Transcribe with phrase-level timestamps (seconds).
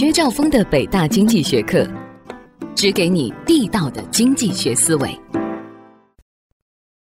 [0.00, 1.86] 薛兆丰的北大经济学课，
[2.74, 5.14] 只给你地道的经济学思维。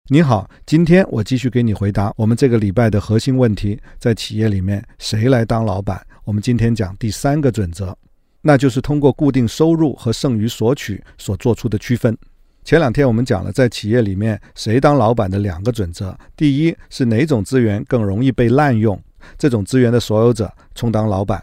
[0.08, 6.00] 你好，今天我继续给你回答我们这个礼拜的核心问题：在企业里面谁来当老板？
[6.22, 7.92] 我们今天讲第三个准则，
[8.40, 12.16] 那就是通过固定收入和剩余索取所做出的区分。
[12.62, 18.96] 前两天我们讲了在企业里面谁当老板的两个准则：第一是哪种资源更容易被滥用，
[19.36, 21.40] 这种资源的所有者充当老板；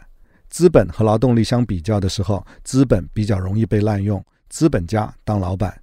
[0.52, 5.75] 资本和劳动力相比较的时候，资本比较容易被滥用，资本家当老板。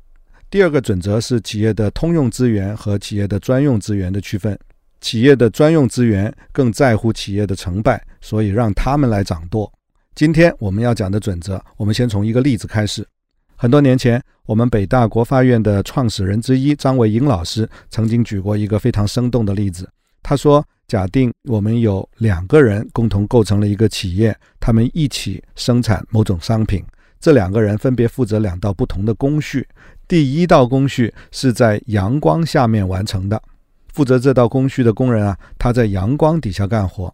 [0.48, 4.56] 第二个准则是企业的通用资源和企业的专用资源的区分。
[5.00, 9.72] 企业的专用资源更在乎企业的成败，所以让他们来掌舵。
[10.14, 13.06] 今天我们要讲的准则，我们先从一个例子开始。
[13.54, 19.88] 很多年前，我们北大国发院的创始人之一张维迎老师曾经举过一个非常生动的例子。
[20.22, 26.82] 他说：“假定我们有两个人共同构成了一个企业，他们一起生产某种商品，
[27.20, 29.68] 这两个人分别负责两道不同的工序。”
[30.08, 33.40] 第一道工序是在阳光下面完成的，
[33.92, 37.12] 负责这道工序的工人啊，他在阳光底下干活；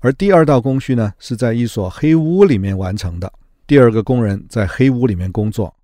[0.00, 3.32] 而第二道工序呢，是在一所黑屋里面完成的，
[3.66, 5.74] 第二个工人在黑屋里面工作。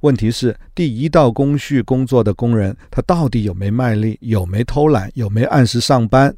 [0.00, 6.34] 问题是，第一道工序工作的工人，他到底有没卖力，有没偷懒，有没按时上班？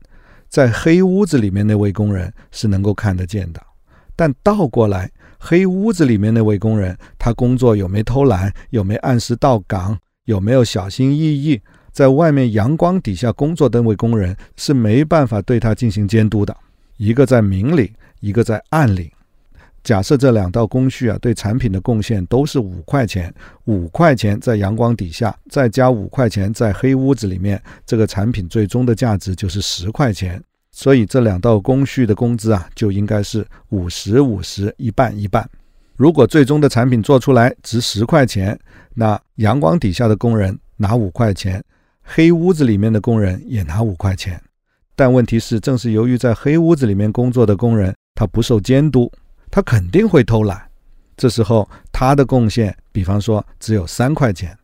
[0.51, 3.62] 在黑屋子里面那位工人是能够看得见的，
[4.15, 5.11] 但倒过来。
[5.39, 11.59] 黑屋子里面那位工人，他工作有没偷懒，有没按时到岗，有没有小心翼翼，
[11.93, 16.55] 在外面阳光底下工作的那位工人是没办法对他进行监督的。
[16.98, 19.11] 一个在明里，一个在暗里。
[19.83, 23.33] 假设这两道工序啊，对产品的贡献都是五块钱，
[23.64, 30.42] 五块钱在阳光底下，再加五块钱在黑屋子里面，这个产品最终的价值就是十块钱。
[30.70, 35.48] 所以这两道工序的工资啊，就应该是五十五十一半一半。
[35.97, 38.59] 如果最终的产品做出来值十块钱，
[38.94, 41.62] 那阳光底下的工人拿五块钱，
[42.03, 44.41] 黑屋子里面的工人也拿五块钱。
[44.94, 49.10] 但问题是，正是由于在黑屋子里面工作的工人他不受监督，
[49.50, 50.71] 他肯定会偷懒。
[51.16, 54.56] 这时候他的贡献，比方说只有三块钱，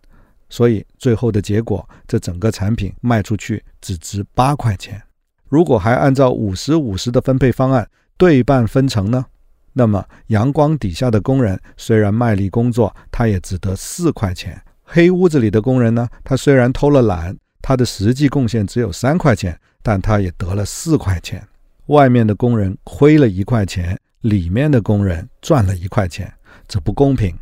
[0.48, 5.02] 所以最后的结果，这整个产品卖出去只值八块钱。
[5.48, 9.26] 如果还按照五十五十的分配方案对半分成呢？
[9.72, 21.46] 那么阳光底下的工人虽然卖力工作，他也只得四块钱；黑屋子里的工人呢，他虽然偷了懒，他的实际贡献只有三块钱，但他也得了四块钱。
[21.86, 26.32] 外面的工人亏了一块钱，里面的工人赚了一块钱，
[26.66, 27.34] 这不公平。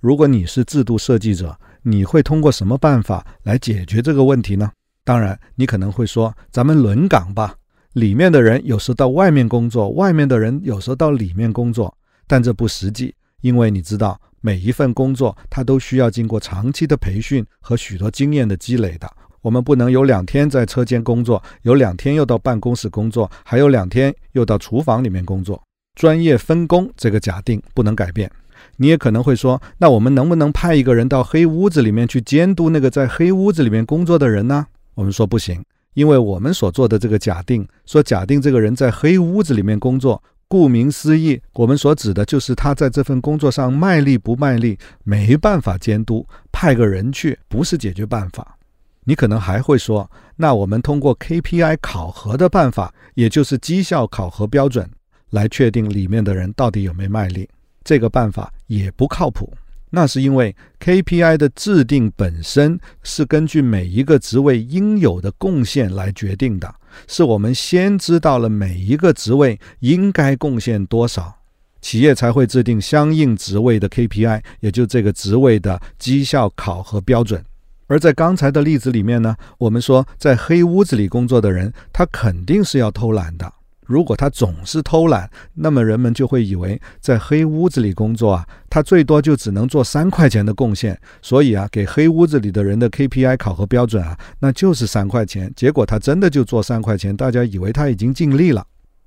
[0.00, 4.70] 如果你是制度设计者，你会通过什么办法来解决这个问题呢？
[5.04, 7.54] 当然，你可能会说，咱们轮岗吧，
[7.92, 19.08] 里面的人有时到外面工作，外面的人有时到里面工作，但这不实际，因为你知道，每一份工作它都需要经过长期的培训和许多经验的积累的。
[19.40, 25.60] 我们不能有两天在车间工作，有两天又到办公室工作，还有两天又到厨房里面工作。
[25.94, 28.30] 专业分工这个假定不能改变。
[28.76, 34.66] 你也可能会说，那我们能不能派一个人到黑屋子里面去监督那个在黑屋子里面工作的人呢？
[34.94, 35.62] 我们说不行，
[35.94, 48.56] 因为我们所做的这个假定，说假定这个人在黑屋子里面工作，顾名思义，我们所指的就是他在这份工作上卖力不卖力，没办法监督，派个人去不是解决办法。
[49.04, 54.88] 你可能还会说，那我们通过 KPI 考核的办法，也就是绩效考核标准，
[55.32, 57.46] 来确定里面的人到底有没有卖力，
[57.84, 59.52] 这个办法也不靠谱。
[59.94, 66.74] 那是因为 KPI 的制定本身是根据每一个职位应有的贡献来决定的，
[67.06, 71.34] 是我们先知道了每一个职位应该贡献多少，
[71.82, 77.44] 企业才会制定相应职位的 KPI，也就这个职位的绩效考核标准。
[77.86, 83.52] 而在刚才的例子里面呢，我们说在黑屋子里工作的人，他肯定是要偷懒的。
[83.84, 90.98] 如果他总是偷懒，那么人们就会以为在黑屋子里工作啊，他最多就只能做三块钱的贡献。
[91.20, 95.52] 所以啊，给黑屋子里的人的 KPI 考核标准啊，那就是三块钱。
[95.56, 98.64] 结果他真的就做三块钱，大家以为他已经尽力了。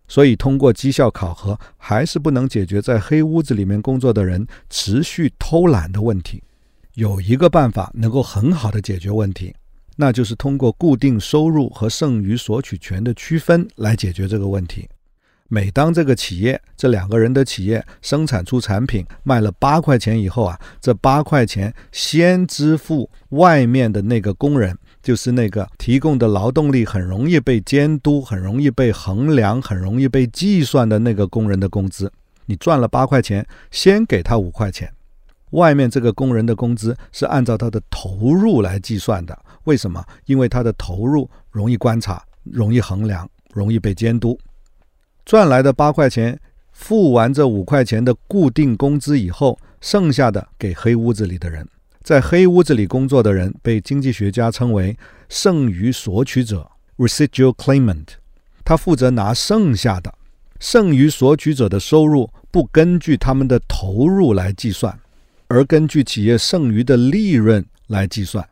[0.08, 6.44] 所以通过绩效考核还是不能解决在黑屋子里面工作的人持续偷懒的问题。
[6.94, 9.54] 有一个办法能够很好的解决问题。
[9.96, 14.88] 那就是通过固定收入和剩余索取权的区分来解决这个问题。
[15.48, 32.12] 每当这个企业这两个人的企业生产出产品卖了八块钱以后啊，这八块钱先支付外面的那个工人，就是那个提供的劳动力很容易被监督、很容易被衡量、很容易被计算的那个工人的工资。
[32.48, 34.92] 你赚了八块钱，先给他五块钱。
[35.56, 39.38] 外面这个工人的工资是按照他的投入来计算的。
[39.64, 40.04] 为什么？
[40.26, 44.38] 因为他的投入容易观察、容易衡量、容易被监督。
[45.26, 46.40] 赚来的八块钱，
[46.72, 51.68] 付完这五块钱的固定工资以后，剩下的给黑屋子里的人。
[52.04, 54.96] 在黑屋子里工作的人，被经济学家称为
[55.28, 58.06] 剩余索取者 （residual claimant）。
[58.64, 60.14] 他负责拿剩下的。
[60.60, 64.98] 剩余索取者的收入不根据他们的投入来计算，
[65.48, 68.48] 而根据企业剩余的利润来计算。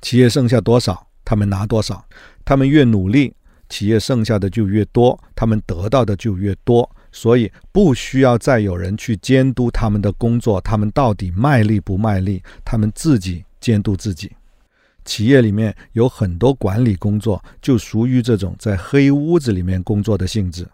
[0.00, 2.04] 企业剩下多少，他们拿多少。
[2.44, 3.34] 他们越努力，
[3.68, 6.88] 企业剩下的就越多，他们得到的就越多。
[7.10, 14.30] 所以不需要再有人去监督他们的工作，他们到底卖力不卖力，他们自己监督自己。
[15.04, 20.68] 企业里面有很多管理工作，就属于这种在黑屋子里面工作的性质。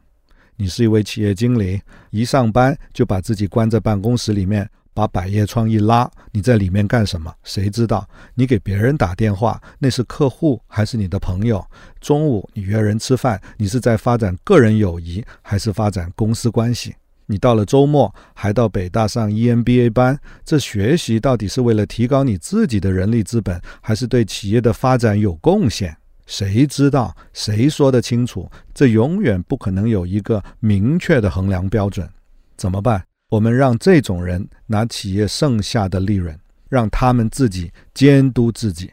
[0.56, 1.80] 你是一位企业经理，
[2.10, 4.68] 一上班就把自己关在办公室里面。
[4.94, 7.35] 把百叶窗一拉，你在里面干什么？
[7.43, 8.08] 谁知道？
[8.35, 11.62] 你给别人打电话，那是客户还是你的朋友？
[12.00, 16.94] 中午你约人吃饭，你是在发展个人友谊还是发展公司关系？
[17.26, 25.96] 你到了周末还到北大上 EMBA 班，这学习到底是为了提高你自己的人力资本，还是对企业的发展有贡献？
[26.26, 27.17] 谁知道？
[27.32, 28.50] 谁说得清楚？
[28.73, 32.08] 这永远不可能有一个明确的衡量标准，
[32.56, 33.02] 怎么办？
[33.30, 36.38] 我们让这种人拿企业剩下的利润，
[36.68, 38.90] 让他们自己监督自己。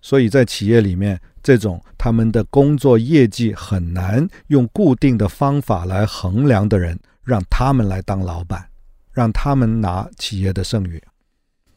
[0.00, 8.68] 所以在企业里面，这种他们的工作业绩很难用固定的方法来衡量的人，让他们来当老板，
[9.12, 11.02] 让他们拿企业的剩余。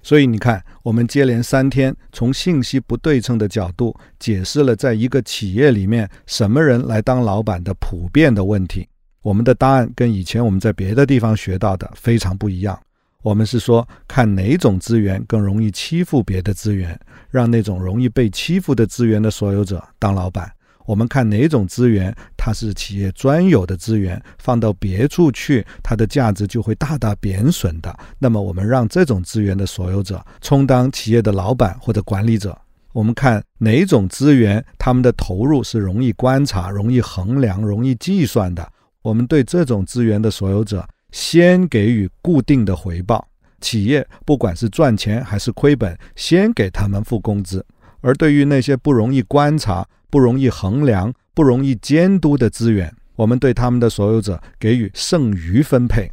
[0.03, 8.87] 所以你看，我们接连三天从信息不对称的角度解释了，在一个企业里面，什么人来当老板的普遍的问题。
[9.21, 12.79] 我们的答案跟以前我们在别的地方学到的非常不一样。
[13.21, 20.51] 我们是说，看哪种资源更容易欺负别的资源，让那种容易被欺负的资源的所有者当老板。
[20.87, 27.95] 我们看哪种资源它是企业专有的资源，放到别处去，它的价值就会大大贬损的。
[28.17, 32.59] 那么，我们让这种资源的所有者充当企业的老板或者管理者。
[32.91, 38.67] 我们看哪种资源他们的投入是容易观察、容易衡量、容易计算的。
[39.01, 43.27] 我们对这种资源的所有者先给予固定的回报，
[43.59, 47.59] 企业不管是赚钱还是亏本，先给他们付工资；
[48.01, 56.09] 而对于那些不容易观察、不容易衡量、不容易监督的资源，我们对他们的所有者给予剩余分配，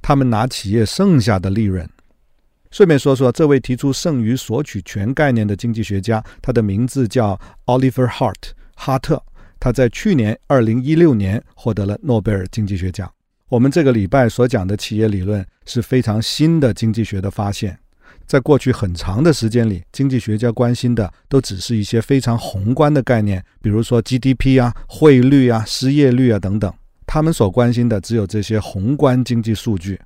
[0.00, 1.88] 他们拿企业剩下的利润。
[2.70, 9.22] 顺便说说，这位提出剩余索取权概念的经济学家，他的名字叫 Oliver Hart 哈特。
[9.62, 13.08] 他在去年二零一六年获得了诺贝尔经济学奖。
[13.48, 17.78] 我们这个礼拜所讲的企业理论是非常新的经济学的发现。
[18.26, 26.72] 在过去很长的时间里，经济学家关心的都只是一些非常宏观的概念，比如说 GDP 啊、汇率啊、失业率啊等等。
[27.06, 29.96] 他们所关心的只有这些宏观经济数据。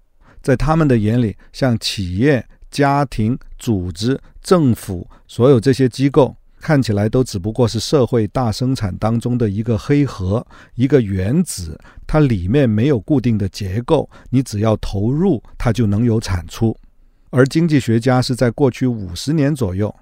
[0.42, 6.36] 在他们的眼里，像企业、家庭、组织、政府，所有这些机构。
[6.60, 10.44] 看起来都只不过是社会大生产当中的一个黑盒，
[10.74, 16.76] 一个原子，它里面没有固定的结构，你只要投入，它就能有产出。
[17.30, 19.94] 而经济学家是在过去五十年左右，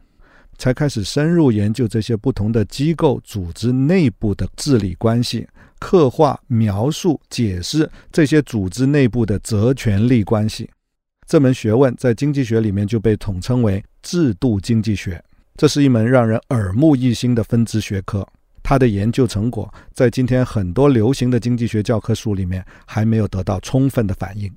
[0.56, 5.46] 才开始深入研究这些不同的机构组织内部的治理关系，
[5.80, 10.70] 刻画、描述、解释这些组织内部的责权利关系。
[11.26, 15.22] 这门学问在经济学里面就被统称为制度经济学。
[15.56, 18.26] 这是一门让人耳目一新的分支学科，
[18.60, 24.52] 它的研究成果在今天很多流行的经济学教科书里面还没有得到充分的反映。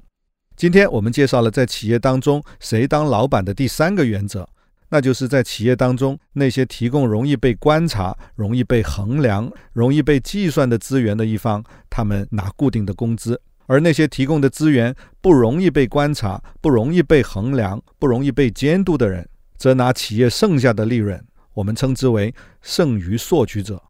[0.56, 4.50] 今天我们介绍了在企业当中谁当老板的第三个原则，
[4.90, 13.36] 那就是在企业当中那些提供容易被观察、容易被衡量、容易被计算的资源的一方，他们拿固定的工资；
[13.68, 19.30] 而那些提供的资源不容易被观察、不容易被衡量、不容易被监督的人。
[19.58, 21.22] 则拿企业剩下的利润，
[21.54, 23.82] 我们称之为剩余索取者。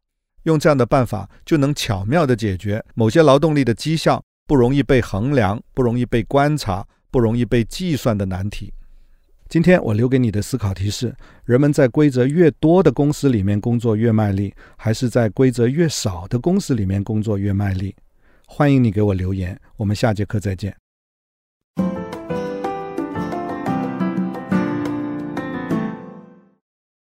[0.44, 8.72] 用这样的办法，就能巧妙地解决某些劳动力的绩效不容易被衡量、不容易被观察、不容易被计算的难题。
[9.48, 17.94] 今天我留给你的思考提示：人们在规则越多的公司里面工作越卖力，还是在规则越少的公司里面工作越卖力？
[18.46, 19.58] 欢迎你给我留言。
[19.76, 20.87] 我们下节课再见。